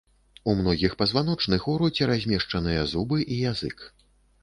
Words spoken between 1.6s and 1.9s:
у